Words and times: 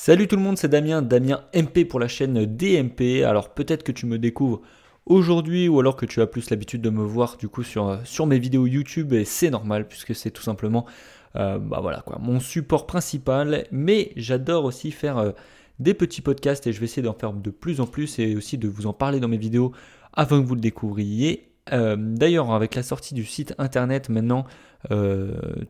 Salut 0.00 0.28
tout 0.28 0.36
le 0.36 0.42
monde, 0.42 0.56
c'est 0.56 0.68
Damien, 0.68 1.02
Damien 1.02 1.40
MP 1.52 1.84
pour 1.84 1.98
la 1.98 2.06
chaîne 2.06 2.44
DMP. 2.44 3.24
Alors 3.24 3.52
peut-être 3.52 3.82
que 3.82 3.90
tu 3.90 4.06
me 4.06 4.16
découvres 4.16 4.62
aujourd'hui 5.06 5.66
ou 5.66 5.80
alors 5.80 5.96
que 5.96 6.06
tu 6.06 6.22
as 6.22 6.28
plus 6.28 6.50
l'habitude 6.50 6.82
de 6.82 6.88
me 6.88 7.02
voir 7.02 7.36
du 7.36 7.48
coup 7.48 7.64
sur, 7.64 7.88
euh, 7.88 8.26
mes 8.26 8.38
vidéos 8.38 8.68
YouTube 8.68 9.12
et 9.12 9.24
c'est 9.24 9.50
normal 9.50 9.88
puisque 9.88 10.14
c'est 10.14 10.30
tout 10.30 10.44
simplement 10.44 10.86
euh, 11.34 11.58
bah 11.58 11.80
voilà 11.82 12.02
quoi, 12.06 12.20
mon 12.20 12.38
support 12.38 12.86
principal. 12.86 13.66
Mais 13.72 14.12
j'adore 14.14 14.66
aussi 14.66 14.92
faire 14.92 15.18
euh, 15.18 15.32
des 15.80 15.94
petits 15.94 16.22
podcasts 16.22 16.68
et 16.68 16.72
je 16.72 16.78
vais 16.78 16.84
essayer 16.84 17.02
d'en 17.02 17.12
faire 17.12 17.32
de 17.32 17.50
plus 17.50 17.80
en 17.80 17.86
plus 17.86 18.20
et 18.20 18.36
aussi 18.36 18.56
de 18.56 18.68
vous 18.68 18.86
en 18.86 18.92
parler 18.92 19.18
dans 19.18 19.28
mes 19.28 19.36
vidéos 19.36 19.72
avant 20.12 20.40
que 20.40 20.46
vous 20.46 20.54
le 20.54 20.60
découvriez. 20.60 21.44
D'ailleurs, 21.70 22.52
avec 22.52 22.74
la 22.76 22.82
sortie 22.82 23.12
du 23.12 23.26
site 23.26 23.54
internet 23.58 24.08
maintenant, 24.08 24.46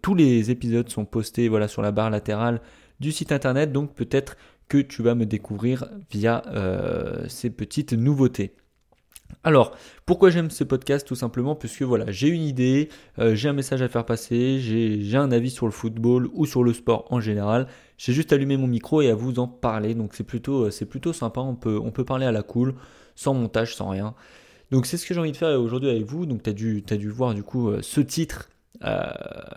tous 0.00 0.14
les 0.14 0.52
épisodes 0.52 0.88
sont 0.88 1.04
postés 1.04 1.48
voilà, 1.48 1.66
sur 1.66 1.82
la 1.82 1.90
barre 1.90 2.10
latérale 2.10 2.60
du 3.00 3.12
site 3.12 3.32
internet. 3.32 3.72
Donc 3.72 3.94
peut-être 3.94 4.36
que 4.68 4.78
tu 4.78 5.02
vas 5.02 5.14
me 5.14 5.26
découvrir 5.26 5.88
via 6.10 6.42
euh, 6.48 7.24
ces 7.28 7.50
petites 7.50 7.94
nouveautés. 7.94 8.54
Alors, 9.44 9.76
pourquoi 10.06 10.30
j'aime 10.30 10.50
ce 10.50 10.64
podcast? 10.64 11.06
Tout 11.06 11.14
simplement 11.14 11.54
puisque 11.54 11.82
voilà, 11.82 12.10
j'ai 12.10 12.28
une 12.28 12.42
idée, 12.42 12.88
euh, 13.18 13.34
j'ai 13.34 13.48
un 13.48 13.52
message 13.52 13.82
à 13.82 13.88
faire 13.88 14.06
passer, 14.06 14.58
j'ai 14.58 15.16
un 15.16 15.30
avis 15.30 15.50
sur 15.50 15.66
le 15.66 15.72
football 15.72 16.28
ou 16.32 16.46
sur 16.46 16.64
le 16.64 16.72
sport 16.72 17.06
en 17.10 17.20
général. 17.20 17.66
J'ai 17.98 18.12
juste 18.12 18.32
allumé 18.32 18.56
mon 18.56 18.66
micro 18.66 19.02
et 19.02 19.10
à 19.10 19.14
vous 19.14 19.38
en 19.38 19.46
parler. 19.46 19.94
Donc 19.94 20.14
c'est 20.14 20.24
plutôt, 20.24 20.66
euh, 20.66 20.86
plutôt 20.88 21.12
sympa. 21.12 21.40
On 21.40 21.54
peut, 21.56 22.04
parler 22.04 22.26
à 22.26 22.32
la 22.32 22.42
cool, 22.42 22.74
sans 23.14 23.34
montage, 23.34 23.74
sans 23.74 23.90
rien. 23.90 24.14
Donc 24.70 24.86
c'est 24.86 24.96
ce 24.96 25.06
que 25.06 25.14
j'ai 25.14 25.20
envie 25.20 25.32
de 25.32 25.36
faire 25.36 25.60
aujourd'hui 25.60 25.90
avec 25.90 26.04
vous. 26.04 26.26
Donc 26.26 26.42
tu 26.42 26.50
as 26.50 26.96
dû 26.96 27.10
voir 27.10 27.34
du 27.34 27.42
coup 27.42 27.70
ce 27.80 28.00
titre, 28.00 28.48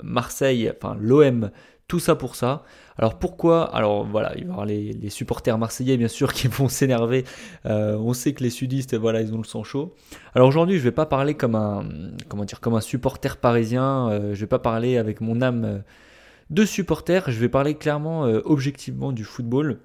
Marseille, 0.03 0.71
enfin 0.75 0.97
l'OM 0.99 1.49
tout 1.91 1.99
ça 1.99 2.15
pour 2.15 2.37
ça. 2.37 2.63
Alors 2.97 3.19
pourquoi? 3.19 3.65
Alors 3.75 4.05
voilà, 4.05 4.31
il 4.37 4.45
va 4.45 4.47
y 4.47 4.51
avoir 4.51 4.65
les, 4.65 5.09
supporters 5.09 5.57
marseillais 5.57 5.97
bien 5.97 6.07
sûr 6.07 6.31
qui 6.37 6.47
vont 6.47 6.69
s'énerver. 6.69 7.25
Euh, 7.65 7.97
on 7.97 8.13
sait 8.13 8.31
que 8.31 8.41
les 8.41 8.49
sudistes, 8.49 8.95
voilà, 8.95 9.19
ils 9.19 9.33
ont 9.33 9.37
le 9.39 9.43
sang 9.43 9.65
chaud. 9.65 9.93
Alors 10.33 10.47
aujourd'hui, 10.47 10.77
je 10.77 10.83
vais 10.83 10.93
pas 10.93 11.05
parler 11.05 11.33
comme 11.33 11.53
un, 11.55 11.83
comment 12.29 12.45
dire, 12.45 12.61
comme 12.61 12.75
un 12.75 12.81
supporter 12.81 13.35
parisien. 13.35 14.07
Je 14.09 14.13
euh, 14.15 14.35
je 14.35 14.39
vais 14.39 14.47
pas 14.47 14.59
parler 14.59 14.97
avec 14.97 15.19
mon 15.19 15.41
âme 15.41 15.83
de 16.49 16.63
supporter. 16.63 17.29
Je 17.29 17.37
vais 17.41 17.49
parler 17.49 17.75
clairement, 17.75 18.25
euh, 18.25 18.39
objectivement 18.45 19.11
du 19.11 19.25
football. 19.25 19.81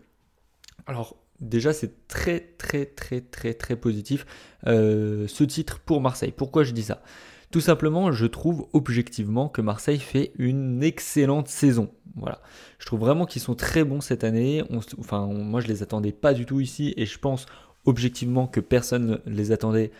Alors 0.86 1.16
déjà, 1.40 1.72
c'est 1.72 2.06
très 2.06 2.38
très 2.38 2.86
très 2.86 3.20
très 3.20 3.52
très 3.52 3.74
positif 3.74 4.26
ce 4.64 5.42
titre 5.42 5.80
pour 5.80 6.00
Marseille. 6.00 6.32
Pourquoi 6.36 6.62
je 6.62 6.70
dis 6.70 6.84
ça? 6.84 7.02
Tout 7.50 7.60
simplement, 7.60 8.12
je 8.12 8.26
trouve 8.26 8.66
objectivement 8.72 9.48
que 9.48 9.60
Marseille 9.60 9.98
fait 9.98 10.32
une 10.38 10.82
excellente 10.82 11.48
saison. 11.48 11.90
Voilà. 12.16 12.40
Je 12.78 12.86
trouve 12.86 13.00
vraiment 13.00 13.24
qu'ils 13.24 13.42
sont 13.42 13.54
très 13.54 13.84
bons 13.84 14.00
cette 14.00 14.24
année. 14.24 14.64
enfin, 14.98 15.26
moi, 15.26 15.60
je 15.60 15.68
les 15.68 15.82
attendais 15.82 16.12
pas 16.12 16.34
du 16.34 16.44
tout 16.44 16.60
ici 16.60 16.92
et 16.96 17.06
je 17.06 17.18
pense 17.18 17.46
objectivement 17.84 18.46
que 18.46 18.60
personne 18.60 19.20
ne 19.24 19.32
les 19.32 19.52
attendait 19.52 19.92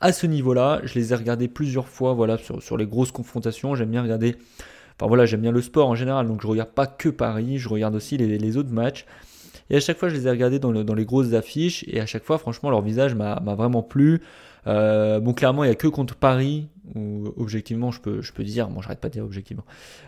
à 0.00 0.12
ce 0.12 0.26
niveau-là. 0.26 0.80
Je 0.84 0.94
les 0.94 1.12
ai 1.12 1.16
regardés 1.16 1.48
plusieurs 1.48 1.88
fois, 1.88 2.14
voilà, 2.14 2.38
sur, 2.38 2.76
les 2.76 2.86
grosses 2.86 3.12
confrontations. 3.12 3.74
J'aime 3.74 3.90
bien 3.90 4.02
regarder. 4.02 4.36
Enfin 4.98 5.08
voilà, 5.08 5.26
j'aime 5.26 5.40
bien 5.40 5.52
le 5.52 5.60
sport 5.60 5.88
en 5.88 5.96
général, 5.96 6.28
donc 6.28 6.40
je 6.40 6.46
regarde 6.46 6.70
pas 6.70 6.86
que 6.86 7.08
Paris, 7.08 7.58
je 7.58 7.68
regarde 7.68 7.96
aussi 7.96 8.16
les, 8.16 8.56
autres 8.56 8.72
matchs. 8.72 9.06
Et 9.70 9.76
à 9.76 9.80
chaque 9.80 9.98
fois, 9.98 10.08
je 10.08 10.14
les 10.14 10.26
ai 10.26 10.30
regardés 10.30 10.60
dans, 10.60 10.72
dans, 10.72 10.94
les 10.94 11.04
grosses 11.04 11.32
affiches, 11.32 11.84
et 11.88 12.00
à 12.00 12.06
chaque 12.06 12.22
fois, 12.22 12.38
franchement, 12.38 12.70
leur 12.70 12.80
visage 12.80 13.14
m'a 13.14 13.40
vraiment 13.56 13.82
plu. 13.82 14.22
Euh, 14.66 15.18
bon, 15.18 15.32
clairement, 15.32 15.64
il 15.64 15.68
n'y 15.68 15.72
a 15.72 15.76
que 15.76 15.88
contre 15.88 16.14
Paris, 16.14 16.68
où 16.94 17.32
objectivement, 17.36 17.90
je 17.90 18.00
peux, 18.00 18.22
je 18.22 18.32
dire, 18.42 18.68
bon, 18.68 18.82
j'arrête 18.82 19.00
pas 19.00 19.08
de 19.08 19.14
dire 19.14 19.24
objectivement, 19.24 19.64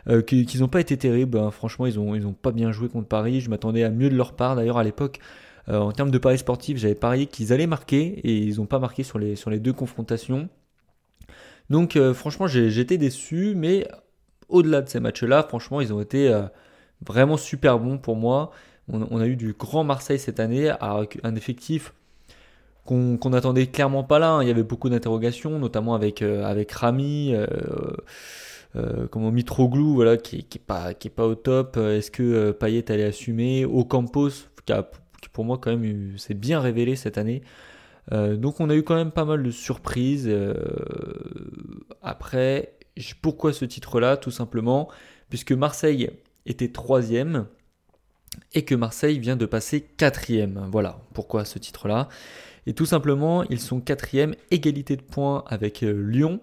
euh, 0.08 0.22
qu'ils 0.22 0.60
n'ont 0.60 0.68
pas 0.68 0.80
été 0.80 0.96
terribles. 0.96 1.38
Hein. 1.38 1.50
Franchement, 1.50 1.86
ils 1.86 1.96
n'ont 1.96 2.14
ils 2.14 2.34
pas 2.34 2.52
bien 2.52 2.72
joué 2.72 2.88
contre 2.88 3.08
Paris. 3.08 3.40
Je 3.40 3.50
m'attendais 3.50 3.82
à 3.82 3.90
mieux 3.90 4.10
de 4.10 4.16
leur 4.16 4.34
part. 4.34 4.56
D'ailleurs, 4.56 4.78
à 4.78 4.84
l'époque, 4.84 5.18
euh, 5.68 5.78
en 5.78 5.92
termes 5.92 6.10
de 6.10 6.18
paris 6.18 6.38
sportifs, 6.38 6.78
j'avais 6.78 6.94
parié 6.94 7.26
qu'ils 7.26 7.52
allaient 7.52 7.66
marquer 7.66 8.20
et 8.24 8.36
ils 8.36 8.56
n'ont 8.56 8.66
pas 8.66 8.78
marqué 8.78 9.02
sur 9.02 9.18
les, 9.18 9.36
deux 9.58 9.72
confrontations. 9.72 10.48
Donc, 11.70 11.98
franchement, 12.14 12.46
j'étais 12.46 12.96
déçu, 12.96 13.54
mais 13.56 13.88
au-delà 14.48 14.82
de 14.82 14.88
ces 14.88 15.00
matchs-là, 15.00 15.42
franchement, 15.42 15.80
ils 15.80 15.92
ont 15.92 16.00
été 16.00 16.32
vraiment 17.04 17.36
super 17.36 17.80
bons 17.80 17.98
pour 17.98 18.14
moi. 18.14 18.52
On, 18.88 19.02
on, 19.10 19.18
a 19.18 19.26
eu 19.26 19.34
du 19.34 19.52
grand 19.52 19.82
Marseille 19.82 20.20
cette 20.20 20.38
année, 20.38 20.70
avec 20.80 21.18
un 21.24 21.34
effectif 21.34 21.92
qu'on 22.86 23.30
n'attendait 23.30 23.66
clairement 23.66 24.04
pas 24.04 24.18
là. 24.18 24.30
Hein. 24.30 24.42
Il 24.42 24.48
y 24.48 24.50
avait 24.50 24.62
beaucoup 24.62 24.88
d'interrogations, 24.88 25.58
notamment 25.58 25.94
avec, 25.94 26.22
euh, 26.22 26.44
avec 26.44 26.72
Rami, 26.72 27.34
euh, 27.34 27.46
euh, 28.76 29.06
comment 29.08 29.30
Mitroglou, 29.30 29.94
voilà, 29.94 30.16
qui, 30.16 30.44
qui, 30.44 30.58
est 30.58 30.66
pas, 30.66 30.92
est 30.92 31.08
pas 31.10 31.26
au 31.26 31.34
top. 31.34 31.76
Est-ce 31.76 32.10
que 32.10 32.52
Payet 32.52 32.90
allait 32.90 33.04
assumer? 33.04 33.64
Ocampos, 33.64 34.30
qui, 34.64 34.72
qui 35.22 35.28
pour 35.28 35.44
moi 35.44 35.58
quand 35.58 35.76
même 35.76 36.16
s'est 36.16 36.34
bien 36.34 36.60
révélé 36.60 36.96
cette 36.96 37.18
année. 37.18 37.42
donc 38.10 38.60
on 38.60 38.70
a 38.70 38.74
eu 38.74 38.82
quand 38.82 38.94
même 38.94 39.10
pas 39.10 39.24
mal 39.24 39.42
de 39.42 39.50
surprises. 39.50 40.30
après, 42.02 42.74
pourquoi 43.22 43.52
ce 43.52 43.64
titre-là 43.64 44.16
Tout 44.16 44.30
simplement? 44.30 44.88
Puisque 45.28 45.52
Marseille 45.52 46.10
était 46.46 46.68
troisième 46.68 47.46
et 48.54 48.64
que 48.64 48.74
Marseille 48.74 49.18
vient 49.18 49.36
de 49.36 49.46
passer 49.46 49.80
quatrième. 49.80 50.68
Voilà 50.70 50.98
pourquoi 51.14 51.44
ce 51.44 51.58
titre-là. 51.58 52.08
Et 52.66 52.74
tout 52.74 52.86
simplement, 52.86 53.44
ils 53.44 53.60
sont 53.60 53.80
quatrième, 53.80 54.34
égalité 54.50 54.96
de 54.96 55.02
points 55.02 55.44
avec 55.46 55.82
euh, 55.82 55.92
Lyon, 55.92 56.40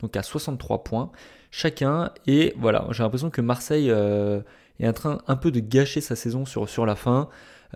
donc 0.00 0.16
à 0.16 0.22
63 0.22 0.84
points 0.84 1.10
chacun. 1.52 2.10
Et 2.26 2.54
voilà, 2.58 2.86
j'ai 2.90 3.04
l'impression 3.04 3.30
que 3.30 3.40
Marseille 3.40 3.90
euh, 3.90 4.40
est 4.80 4.88
en 4.88 4.92
train 4.92 5.18
un 5.28 5.36
peu 5.36 5.52
de 5.52 5.60
gâcher 5.60 6.00
sa 6.00 6.16
saison 6.16 6.44
sur, 6.44 6.68
sur 6.68 6.84
la 6.84 6.96
fin. 6.96 7.28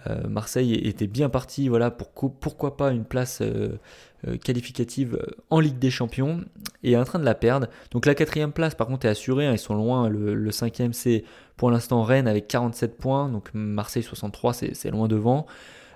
Euh, 0.06 0.28
Marseille 0.28 0.74
était 0.74 1.06
bien 1.06 1.28
parti, 1.28 1.68
voilà, 1.68 1.90
pour, 1.90 2.32
pourquoi 2.34 2.76
pas 2.76 2.90
une 2.90 3.04
place 3.04 3.42
qualificative 4.44 5.24
en 5.50 5.60
Ligue 5.60 5.78
des 5.78 5.90
Champions, 5.90 6.40
et 6.82 6.92
est 6.92 6.96
en 6.96 7.04
train 7.04 7.18
de 7.18 7.24
la 7.24 7.34
perdre. 7.34 7.68
Donc 7.92 8.06
la 8.06 8.14
quatrième 8.14 8.52
place, 8.52 8.74
par 8.74 8.88
contre, 8.88 9.06
est 9.06 9.10
assurée, 9.10 9.46
hein, 9.46 9.52
ils 9.52 9.58
sont 9.58 9.74
loin. 9.74 10.08
Le, 10.08 10.50
cinquième, 10.50 10.92
c'est 10.92 11.24
pour 11.56 11.70
l'instant 11.70 12.02
Rennes 12.02 12.26
avec 12.26 12.48
47 12.48 12.96
points, 12.98 13.28
donc 13.28 13.50
Marseille 13.54 14.02
63, 14.02 14.52
c'est 14.52 14.90
loin 14.90 15.06
devant. 15.06 15.46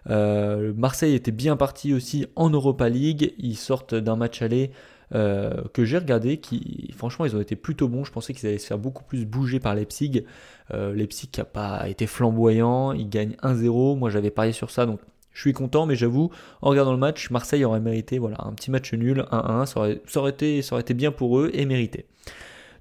Euh, 0.09 0.73
Marseille 0.77 1.15
était 1.15 1.31
bien 1.31 1.57
parti 1.57 1.93
aussi 1.93 2.27
en 2.37 2.51
Europa 2.51 2.89
League. 2.89 3.35
Ils 3.39 3.57
sortent 3.57 3.95
d'un 3.95 4.17
match 4.17 4.43
aller 4.43 4.71
euh, 5.15 5.63
que 5.73 5.85
j'ai 5.85 5.99
regardé, 5.99 6.39
qui 6.39 6.93
franchement 6.97 7.25
ils 7.25 7.37
ont 7.37 7.41
été 7.41 7.57
plutôt 7.57 7.89
bons. 7.89 8.05
Je 8.05 8.13
pensais 8.13 8.33
qu'ils 8.33 8.49
allaient 8.49 8.59
se 8.59 8.67
faire 8.67 8.79
beaucoup 8.79 9.05
plus 9.05 9.27
bouger 9.27 9.61
par 9.61 9.75
Leipzig. 9.75 10.25
Euh, 10.73 10.95
Leipzig 10.95 11.31
n'a 11.39 11.45
pas 11.45 11.89
été 11.89 12.07
flamboyant, 12.07 12.93
ils 12.93 13.09
gagnent 13.09 13.37
1-0. 13.43 13.99
Moi 13.99 14.11
j'avais 14.11 14.31
parié 14.31 14.53
sur 14.53 14.71
ça, 14.71 14.87
donc 14.87 15.01
je 15.33 15.41
suis 15.41 15.53
content, 15.53 15.87
mais 15.87 15.97
j'avoue, 15.97 16.31
en 16.61 16.71
regardant 16.71 16.93
le 16.93 16.99
match, 16.99 17.31
Marseille 17.31 17.65
aurait 17.65 17.81
mérité 17.81 18.19
voilà, 18.19 18.39
un 18.41 18.53
petit 18.53 18.71
match 18.71 18.93
nul, 18.93 19.25
1-1. 19.31 19.67
Ça 19.67 19.81
aurait, 19.81 20.03
ça, 20.07 20.21
aurait 20.21 20.31
été, 20.31 20.63
ça 20.63 20.75
aurait 20.75 20.83
été 20.83 20.95
bien 20.95 21.13
pour 21.13 21.39
eux 21.39 21.51
et 21.55 21.67
mérité. 21.67 22.07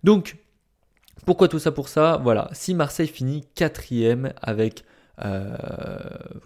Donc, 0.03 0.37
pourquoi 1.25 1.47
tout 1.47 1.59
ça 1.59 1.71
pour 1.71 1.89
ça? 1.89 2.19
Voilà, 2.23 2.49
si 2.53 2.73
Marseille 2.73 3.07
finit 3.07 3.45
quatrième 3.53 4.33
avec 4.41 4.83
euh, 5.25 5.57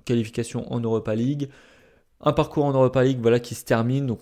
qualification 0.05 0.71
en 0.73 0.79
Europa 0.79 1.13
League. 1.13 1.50
Un 2.25 2.34
parcours 2.34 2.66
en 2.66 2.72
Europa 2.72 3.03
League 3.03 3.19
voilà, 3.22 3.39
qui 3.39 3.53
se 3.53 3.66
termine, 3.66 4.16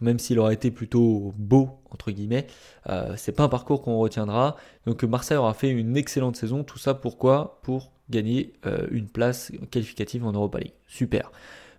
même 0.00 0.18
s'il 0.18 0.38
aurait 0.38 0.54
été 0.54 0.70
plutôt 0.70 1.32
beau, 1.36 1.70
entre 1.90 2.10
guillemets, 2.10 2.46
euh, 2.88 3.14
c'est 3.16 3.32
pas 3.32 3.44
un 3.44 3.48
parcours 3.48 3.82
qu'on 3.82 3.96
retiendra. 3.98 4.56
Donc 4.86 5.02
Marseille 5.04 5.38
aura 5.38 5.54
fait 5.54 5.70
une 5.70 5.96
excellente 5.96 6.36
saison, 6.36 6.64
tout 6.64 6.78
ça 6.78 6.94
pourquoi? 6.94 7.60
Pour 7.62 7.92
gagner 8.10 8.52
euh, 8.66 8.86
une 8.90 9.08
place 9.08 9.52
qualificative 9.70 10.24
en 10.26 10.32
Europa 10.32 10.58
League. 10.58 10.74
Super. 10.86 11.32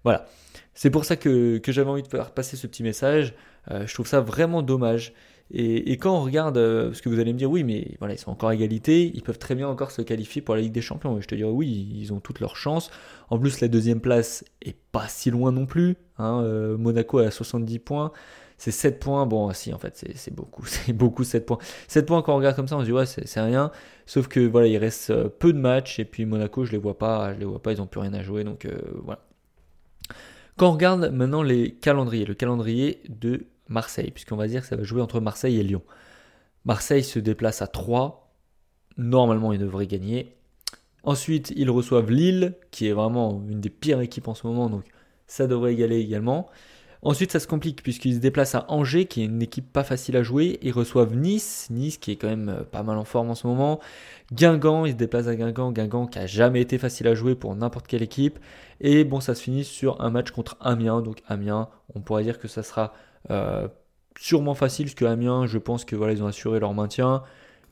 Voilà. 0.03 0.25
C'est 0.73 0.89
pour 0.89 1.05
ça 1.05 1.15
que, 1.15 1.57
que 1.57 1.71
j'avais 1.71 1.89
envie 1.89 2.03
de 2.03 2.07
faire 2.07 2.31
passer 2.31 2.57
ce 2.57 2.65
petit 2.65 2.83
message. 2.83 3.33
je 3.69 3.93
trouve 3.93 4.07
ça 4.07 4.21
vraiment 4.21 4.61
dommage. 4.61 5.13
Et, 5.51 5.97
quand 5.97 6.15
on 6.15 6.21
regarde, 6.21 6.57
euh, 6.57 6.89
parce 6.89 7.01
que 7.01 7.09
vous 7.09 7.19
allez 7.19 7.33
me 7.33 7.37
dire, 7.37 7.49
oui, 7.49 7.63
mais 7.63 7.95
voilà, 7.97 8.13
ils 8.13 8.19
sont 8.19 8.29
encore 8.29 8.49
à 8.49 8.55
égalité, 8.55 9.11
ils 9.15 9.23
peuvent 9.23 9.39
très 9.39 9.55
bien 9.55 9.67
encore 9.67 9.89
se 9.89 10.03
qualifier 10.03 10.43
pour 10.43 10.53
la 10.53 10.61
Ligue 10.61 10.73
des 10.73 10.81
Champions. 10.81 11.19
Je 11.19 11.27
te 11.27 11.33
dirais, 11.33 11.49
oui, 11.49 11.89
ils 11.95 12.13
ont 12.13 12.19
toutes 12.19 12.39
leurs 12.39 12.55
chances. 12.55 12.91
En 13.29 13.39
plus, 13.39 13.59
la 13.59 13.67
deuxième 13.67 13.99
place 13.99 14.45
est 14.61 14.77
pas 14.91 15.07
si 15.07 15.31
loin 15.31 15.51
non 15.51 15.65
plus. 15.65 15.97
Hein, 16.19 16.41
euh, 16.43 16.77
Monaco 16.77 17.17
a 17.17 17.31
70 17.31 17.79
points. 17.79 18.11
C'est 18.59 18.71
7 18.71 18.99
points. 18.99 19.25
Bon, 19.25 19.51
si, 19.53 19.73
en 19.73 19.79
fait, 19.79 20.05
c'est 20.15 20.33
beaucoup. 20.33 20.65
C'est 20.67 20.93
beaucoup 20.93 21.23
7 21.23 21.47
points. 21.47 21.57
7 21.87 22.05
points, 22.05 22.21
quand 22.21 22.33
on 22.33 22.37
regarde 22.37 22.55
comme 22.55 22.67
ça, 22.67 22.77
on 22.77 22.81
se 22.81 22.85
dit, 22.85 22.91
ouais, 22.91 23.07
c'est 23.07 23.41
rien. 23.41 23.71
Sauf 24.05 24.27
que 24.27 24.41
voilà, 24.41 24.67
il 24.67 24.77
reste 24.77 25.09
euh, 25.09 25.29
peu 25.29 25.51
de 25.51 25.59
matchs. 25.59 25.99
Et 25.99 26.05
puis 26.05 26.25
Monaco, 26.25 26.63
je 26.63 26.73
les 26.73 26.77
vois 26.77 26.99
pas. 26.99 27.33
Je 27.33 27.39
les 27.39 27.45
vois 27.45 27.61
pas, 27.61 27.71
ils 27.71 27.81
ont 27.81 27.87
plus 27.87 28.01
rien 28.01 28.13
à 28.13 28.21
jouer. 28.21 28.43
Donc 28.43 28.67
voilà. 29.03 29.21
Quand 30.57 30.69
on 30.69 30.73
regarde 30.73 31.11
maintenant 31.11 31.41
les 31.41 31.71
calendriers, 31.71 32.25
le 32.25 32.33
calendrier 32.35 33.01
de 33.07 33.47
Marseille, 33.69 34.11
puisqu'on 34.11 34.35
va 34.35 34.47
dire 34.47 34.61
que 34.61 34.67
ça 34.67 34.75
va 34.75 34.83
jouer 34.83 35.01
entre 35.01 35.19
Marseille 35.19 35.59
et 35.59 35.63
Lyon. 35.63 35.83
Marseille 36.65 37.03
se 37.03 37.19
déplace 37.19 37.61
à 37.61 37.67
3. 37.67 38.33
Normalement, 38.97 39.53
ils 39.53 39.59
devraient 39.59 39.87
gagner. 39.87 40.35
Ensuite, 41.03 41.53
ils 41.55 41.69
reçoivent 41.69 42.11
Lille, 42.11 42.55
qui 42.71 42.87
est 42.87 42.93
vraiment 42.93 43.41
une 43.47 43.61
des 43.61 43.69
pires 43.69 44.01
équipes 44.01 44.27
en 44.27 44.35
ce 44.35 44.45
moment, 44.45 44.69
donc 44.69 44.83
ça 45.27 45.47
devrait 45.47 45.73
égaler 45.73 45.99
également. 45.99 46.49
Ensuite, 47.01 47.31
ça 47.31 47.39
se 47.39 47.47
complique 47.47 47.81
puisqu'ils 47.81 48.15
se 48.15 48.19
déplacent 48.19 48.55
à 48.55 48.65
Angers, 48.67 49.05
qui 49.05 49.21
est 49.21 49.25
une 49.25 49.41
équipe 49.41 49.71
pas 49.71 49.83
facile 49.85 50.17
à 50.17 50.23
jouer. 50.23 50.59
Ils 50.61 50.73
reçoivent 50.73 51.15
Nice, 51.15 51.67
Nice 51.69 51.97
qui 51.97 52.11
est 52.11 52.15
quand 52.17 52.27
même 52.27 52.49
euh, 52.49 52.63
pas 52.63 52.83
mal 52.83 52.97
en 52.97 53.05
forme 53.05 53.29
en 53.29 53.35
ce 53.35 53.47
moment. 53.47 53.79
Guingamp, 54.33 54.85
ils 54.85 54.91
se 54.91 54.97
déplacent 54.97 55.27
à 55.27 55.35
Guingamp, 55.35 55.71
Guingamp 55.71 56.07
qui 56.07 56.19
a 56.19 56.27
jamais 56.27 56.61
été 56.61 56.77
facile 56.77 57.07
à 57.07 57.15
jouer 57.15 57.35
pour 57.35 57.55
n'importe 57.55 57.87
quelle 57.87 58.03
équipe. 58.03 58.37
Et 58.81 59.05
bon, 59.05 59.21
ça 59.21 59.33
se 59.33 59.41
finit 59.41 59.63
sur 59.63 60.01
un 60.01 60.09
match 60.09 60.31
contre 60.31 60.57
Amiens. 60.59 61.01
Donc 61.01 61.23
Amiens, 61.27 61.69
on 61.95 62.01
pourrait 62.01 62.23
dire 62.23 62.37
que 62.37 62.49
ça 62.49 62.63
sera 62.63 62.93
euh, 63.29 63.67
sûrement 64.17 64.55
facile, 64.55 64.87
parce 64.87 64.95
que 64.95 65.05
Amiens, 65.05 65.45
je 65.47 65.57
pense 65.57 65.85
que 65.85 65.95
voilà, 65.95 66.13
ils 66.13 66.21
ont 66.21 66.27
assuré 66.27 66.59
leur 66.59 66.73
maintien. 66.73 67.23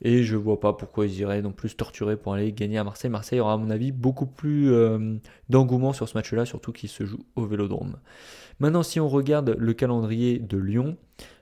Et 0.02 0.22
je 0.22 0.36
vois 0.36 0.60
pas 0.60 0.72
pourquoi 0.72 1.06
ils 1.06 1.18
iraient 1.20 1.42
non 1.42 1.52
plus 1.52 1.76
torturer 1.76 2.16
pour 2.16 2.34
aller 2.34 2.52
gagner 2.52 2.78
à 2.78 2.84
Marseille. 2.84 3.10
Marseille 3.10 3.40
aura, 3.40 3.54
à 3.54 3.56
mon 3.56 3.70
avis, 3.70 3.92
beaucoup 3.92 4.26
plus 4.26 4.72
euh, 4.72 5.16
d'engouement 5.48 5.92
sur 5.92 6.08
ce 6.08 6.16
match-là, 6.16 6.44
surtout 6.44 6.72
qu'il 6.72 6.88
se 6.88 7.04
joue 7.04 7.24
au 7.36 7.46
vélodrome. 7.46 7.96
Maintenant, 8.60 8.82
si 8.82 9.00
on 9.00 9.08
regarde 9.08 9.56
le 9.58 9.72
calendrier 9.72 10.38
de 10.38 10.56
Lyon, 10.56 10.96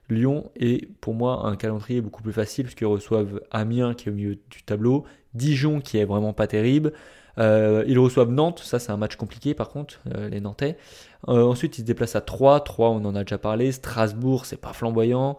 Lyon 0.09 0.49
est 0.55 0.87
pour 1.01 1.13
moi 1.13 1.47
un 1.47 1.55
calendrier 1.55 2.01
beaucoup 2.01 2.23
plus 2.23 2.33
facile, 2.33 2.65
puisqu'ils 2.65 2.85
reçoivent 2.85 3.41
Amiens 3.51 3.93
qui 3.93 4.07
est 4.07 4.11
au 4.11 4.15
milieu 4.15 4.37
du 4.49 4.63
tableau, 4.63 5.03
Dijon 5.33 5.81
qui 5.81 5.97
est 5.97 6.05
vraiment 6.05 6.33
pas 6.33 6.47
terrible. 6.47 6.93
Euh, 7.39 7.83
ils 7.87 7.99
reçoivent 7.99 8.31
Nantes, 8.31 8.59
ça 8.63 8.79
c'est 8.79 8.91
un 8.91 8.97
match 8.97 9.15
compliqué 9.15 9.53
par 9.53 9.69
contre, 9.69 10.01
euh, 10.15 10.27
les 10.27 10.39
Nantais. 10.39 10.77
ensuite 11.27 11.77
ils 11.77 11.81
se 11.81 11.85
déplacent 11.85 12.15
à 12.15 12.21
3, 12.21 12.61
3 12.61 12.89
on 12.89 13.05
en 13.05 13.15
a 13.15 13.23
déjà 13.23 13.37
parlé, 13.37 13.71
Strasbourg 13.71 14.45
c'est 14.45 14.59
pas 14.59 14.73
flamboyant. 14.73 15.37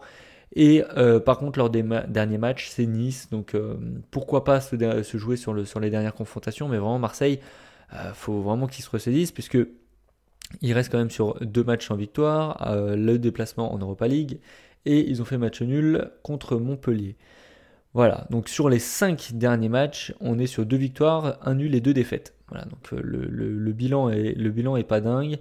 Et 0.55 0.83
euh, 0.97 1.19
par 1.19 1.37
contre, 1.37 1.59
lors 1.59 1.69
des 1.69 1.83
derniers 2.07 2.37
matchs, 2.37 2.69
c'est 2.69 2.85
Nice. 2.85 3.29
Donc 3.29 3.53
euh, 3.53 3.75
pourquoi 4.11 4.43
pas 4.43 4.61
se, 4.61 4.75
jouer 5.17 5.37
sur, 5.37 5.53
le, 5.53 5.65
sur, 5.65 5.79
les 5.79 5.89
dernières 5.89 6.15
confrontations. 6.15 6.67
Mais 6.67 6.77
vraiment, 6.77 6.99
Marseille, 6.99 7.39
il 7.91 7.97
euh, 7.97 8.13
faut 8.13 8.41
vraiment 8.41 8.67
qu'ils 8.67 8.83
se 8.83 8.89
ressaisissent 8.89 9.31
puisque 9.31 9.57
il 10.61 10.73
reste 10.73 10.91
quand 10.91 10.97
même 10.97 11.11
sur 11.11 11.39
deux 11.41 11.63
matchs 11.63 11.91
en 11.91 11.95
victoire, 11.95 12.75
le 12.75 13.17
déplacement 13.17 13.71
en 13.71 13.77
Europa 13.77 14.07
League. 14.07 14.39
Et 14.85 15.07
ils 15.07 15.21
ont 15.21 15.25
fait 15.25 15.37
match 15.37 15.61
nul 15.61 16.09
contre 16.23 16.57
Montpellier. 16.57 17.17
Voilà, 17.93 18.25
donc 18.31 18.49
sur 18.49 18.67
les 18.69 18.79
cinq 18.79 19.31
derniers 19.33 19.69
matchs, 19.69 20.13
on 20.21 20.39
est 20.39 20.47
sur 20.47 20.65
deux 20.65 20.77
victoires, 20.77 21.37
un 21.43 21.53
nul 21.53 21.75
et 21.75 21.81
deux 21.81 21.93
défaites. 21.93 22.33
Voilà, 22.47 22.65
donc 22.65 22.91
le, 22.91 23.71
bilan, 23.73 24.09
est, 24.09 24.33
le 24.33 24.49
bilan 24.49 24.75
est 24.75 24.83
pas 24.83 25.01
dingue. 25.01 25.37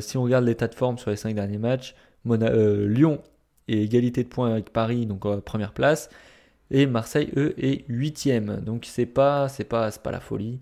si 0.00 0.18
on 0.18 0.22
regarde 0.22 0.44
l'état 0.44 0.68
de 0.68 0.74
forme 0.74 0.98
sur 0.98 1.08
les 1.08 1.16
cinq 1.16 1.34
derniers 1.34 1.56
matchs, 1.56 1.94
Lyon 2.26 3.22
et 3.68 3.82
égalité 3.82 4.22
de 4.22 4.28
points 4.28 4.52
avec 4.52 4.70
Paris, 4.70 5.06
donc 5.06 5.24
première 5.42 5.72
place. 5.72 6.08
Et 6.70 6.86
Marseille, 6.86 7.30
eux, 7.36 7.54
est 7.58 7.84
huitième. 7.88 8.60
Donc 8.60 8.86
c'est 8.86 9.06
pas, 9.06 9.48
c'est 9.48 9.64
pas, 9.64 9.90
pas 9.92 10.10
la 10.10 10.20
folie. 10.20 10.60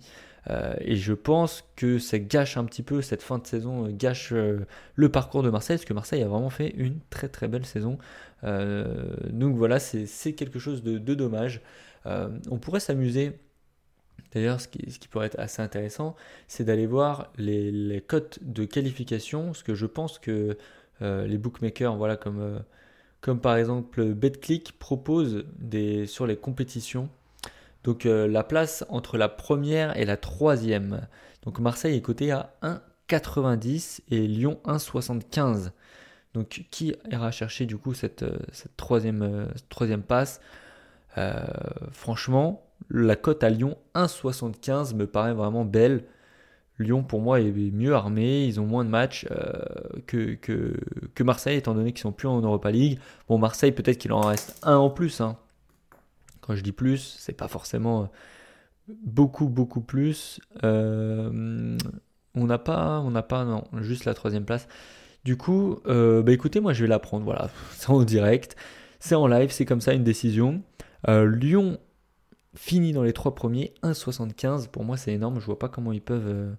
Euh, 0.50 0.74
et 0.80 0.96
je 0.96 1.12
pense 1.14 1.64
que 1.76 1.98
ça 1.98 2.18
gâche 2.18 2.56
un 2.56 2.64
petit 2.64 2.82
peu 2.82 3.02
cette 3.02 3.22
fin 3.22 3.38
de 3.38 3.46
saison, 3.46 3.86
euh, 3.86 3.90
gâche 3.90 4.32
euh, 4.32 4.66
le 4.94 5.08
parcours 5.08 5.42
de 5.42 5.50
Marseille, 5.50 5.76
parce 5.76 5.86
que 5.86 5.94
Marseille 5.94 6.22
a 6.22 6.28
vraiment 6.28 6.50
fait 6.50 6.68
une 6.76 6.98
très 7.10 7.28
très 7.28 7.48
belle 7.48 7.64
saison. 7.66 7.98
donc 8.42 9.56
voilà, 9.56 9.78
c'est 9.80 10.32
quelque 10.34 10.58
chose 10.58 10.82
de, 10.82 11.14
dommage. 11.14 11.62
on 12.04 12.58
pourrait 12.58 12.80
s'amuser. 12.80 13.32
D'ailleurs, 14.32 14.60
ce 14.60 14.68
qui, 14.68 14.90
ce 14.90 14.98
qui, 14.98 15.08
pourrait 15.08 15.28
être 15.28 15.38
assez 15.38 15.62
intéressant, 15.62 16.16
c'est 16.48 16.64
d'aller 16.64 16.86
voir 16.86 17.32
les, 17.38 17.70
les, 17.70 18.00
cotes 18.00 18.40
de 18.42 18.64
qualification, 18.64 19.46
parce 19.46 19.62
que 19.62 19.74
je 19.74 19.86
pense 19.86 20.18
que 20.18 20.58
les 21.00 21.38
bookmakers, 21.38 21.96
voilà, 21.96 22.16
comme 22.16 22.62
comme 23.24 23.40
par 23.40 23.56
exemple 23.56 24.12
BetClick 24.12 24.78
propose 24.78 25.46
des, 25.58 26.06
sur 26.06 26.26
les 26.26 26.36
compétitions. 26.36 27.08
Donc 27.82 28.04
euh, 28.04 28.28
la 28.28 28.44
place 28.44 28.84
entre 28.90 29.16
la 29.16 29.30
première 29.30 29.96
et 29.96 30.04
la 30.04 30.18
troisième. 30.18 31.08
Donc 31.42 31.58
Marseille 31.58 31.96
est 31.96 32.02
coté 32.02 32.32
à 32.32 32.54
1,90 33.08 34.00
et 34.10 34.26
Lyon 34.26 34.60
1,75. 34.66 35.70
Donc 36.34 36.66
qui 36.70 36.94
ira 37.10 37.30
chercher 37.30 37.64
du 37.64 37.78
coup 37.78 37.94
cette, 37.94 38.24
euh, 38.24 38.36
troisième, 38.76 39.22
euh, 39.22 39.46
troisième 39.70 40.02
passe? 40.02 40.42
Franchement, 41.92 42.66
la 42.90 43.16
cote 43.16 43.42
à 43.42 43.48
Lyon 43.48 43.78
1,75 43.94 44.94
me 44.94 45.06
paraît 45.06 45.32
vraiment 45.32 45.64
belle. 45.64 46.04
Lyon, 46.78 47.04
pour 47.04 47.20
moi, 47.20 47.40
est 47.40 47.52
mieux 47.52 47.94
armé. 47.94 48.44
Ils 48.44 48.60
ont 48.60 48.66
moins 48.66 48.84
de 48.84 48.90
matchs 48.90 49.26
euh, 49.30 49.62
que, 50.06 50.34
que, 50.34 51.22
Marseille, 51.22 51.56
étant 51.56 51.74
donné 51.74 51.92
qu'ils 51.92 52.00
sont 52.00 52.12
plus 52.12 52.26
en 52.26 52.40
Europa 52.40 52.70
League. 52.70 52.98
Bon, 53.28 53.38
Marseille, 53.38 53.72
peut-être 53.72 53.98
qu'il 53.98 54.12
en 54.12 54.20
reste 54.20 54.58
un 54.62 54.76
en 54.76 54.90
plus. 54.90 55.20
Hein. 55.20 55.36
Quand 56.40 56.56
je 56.56 56.62
dis 56.62 56.72
plus, 56.72 57.16
c'est 57.18 57.32
pas 57.32 57.46
forcément 57.48 58.02
euh, 58.02 58.06
beaucoup, 59.04 59.48
beaucoup 59.48 59.80
plus. 59.80 60.40
Euh, 60.64 61.78
on 62.34 62.46
n'a 62.46 62.58
pas, 62.58 63.00
on 63.00 63.12
n'a 63.12 63.22
pas, 63.22 63.44
non, 63.44 63.64
juste 63.80 64.04
la 64.04 64.14
troisième 64.14 64.44
place. 64.44 64.66
Du 65.24 65.36
coup, 65.38 65.78
bah 65.86 66.32
écoutez, 66.32 66.60
moi 66.60 66.74
je 66.74 66.82
vais 66.82 66.88
la 66.88 66.98
prendre. 66.98 67.24
Voilà, 67.24 67.48
c'est 67.70 67.88
en 67.88 68.02
direct, 68.02 68.56
c'est 68.98 69.14
en 69.14 69.26
live, 69.26 69.50
c'est 69.52 69.64
comme 69.64 69.80
ça 69.80 69.94
une 69.94 70.04
décision. 70.04 70.60
Lyon 71.08 71.78
finit 72.54 72.92
dans 72.92 73.02
les 73.02 73.12
trois 73.12 73.34
premiers, 73.34 73.74
1,75. 73.82 74.68
Pour 74.68 74.84
moi, 74.84 74.96
c'est 74.96 75.12
énorme. 75.12 75.40
Je 75.40 75.46
vois 75.46 75.58
pas 75.58 75.68
comment 75.68 75.92
ils 75.92 76.02
peuvent 76.02 76.56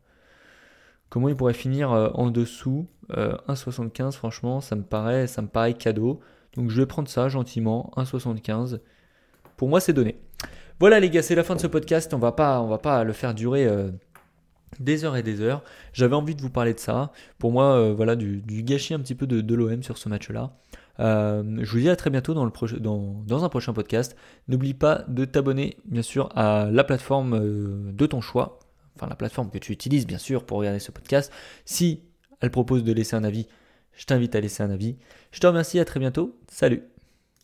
Comment 1.10 1.30
il 1.30 1.36
pourrait 1.36 1.54
finir 1.54 1.92
euh, 1.92 2.10
en 2.14 2.30
dessous 2.30 2.88
1,75 3.12 4.02
euh, 4.02 4.12
franchement, 4.12 4.60
ça 4.60 4.76
me 4.76 4.84
paraît, 4.84 5.28
ça 5.28 5.42
me 5.42 5.48
paraît 5.48 5.74
cadeau. 5.74 6.20
Donc 6.56 6.70
je 6.70 6.82
vais 6.82 6.86
prendre 6.86 7.08
ça 7.08 7.30
gentiment, 7.30 7.92
1,75. 7.96 8.80
Pour 9.58 9.70
moi, 9.70 9.80
c'est 9.80 9.94
donné. 9.94 10.20
Voilà 10.80 11.00
les 11.00 11.10
gars, 11.10 11.22
c'est 11.22 11.36
la 11.36 11.44
fin 11.44 11.56
de 11.56 11.62
ce 11.62 11.68
podcast. 11.68 12.14
On 12.14 12.18
va 12.18 12.32
pas, 12.32 12.60
on 12.62 12.68
va 12.68 12.80
pas 12.80 13.04
le 13.04 13.14
faire 13.14 13.34
durer 13.34 13.66
euh, 13.66 13.92
des 14.80 15.06
heures 15.06 15.16
et 15.16 15.24
des 15.24 15.42
heures. 15.42 15.64
J'avais 15.94 16.16
envie 16.16 16.36
de 16.36 16.42
vous 16.42 16.50
parler 16.50 16.74
de 16.74 16.80
ça. 16.80 17.12
Pour 17.38 17.52
moi, 17.52 17.94
voilà, 17.94 18.16
du, 18.16 18.42
gâchis 18.64 18.94
un 18.94 19.00
petit 19.00 19.16
peu 19.16 19.28
de, 19.28 19.42
de 19.42 19.56
l'OM 19.56 19.84
sur 19.84 19.98
ce 19.98 20.10
match-là. 20.10 20.52
Je 21.00 21.72
vous 21.72 21.80
dis 21.80 21.90
à 21.90 21.96
très 21.96 22.10
bientôt 22.10 22.34
dans, 22.34 22.50
dans, 23.26 23.44
un 23.44 23.50
prochain 23.50 23.74
podcast. 23.74 24.16
N'oublie 24.48 24.74
pas 24.74 25.04
de 25.08 25.26
t'abonner, 25.26 25.78
bien 25.86 26.02
sûr, 26.02 26.30
à 26.36 26.70
la 26.72 26.84
plateforme 26.84 27.94
de 27.94 28.06
ton 28.06 28.22
choix 28.22 28.60
enfin 28.96 29.08
la 29.08 29.16
plateforme 29.16 29.50
que 29.50 29.58
tu 29.58 29.72
utilises 29.72 30.08
bien 30.08 30.18
sûr 30.18 30.46
pour 30.46 30.58
regarder 30.58 30.80
ce 30.80 30.92
podcast. 30.92 31.32
Si 31.66 32.04
elle 32.42 32.52
propose 32.52 32.84
de 32.84 32.92
laisser 32.92 33.16
un 33.16 33.24
avis, 33.24 33.48
je 33.94 34.06
t'invite 34.06 34.36
à 34.36 34.42
laisser 34.42 34.64
un 34.64 34.70
avis. 34.70 34.98
Je 35.32 35.40
te 35.40 35.48
remercie, 35.48 35.80
à 35.80 35.86
très 35.86 36.00
bientôt. 36.00 36.38
Salut 36.48 36.95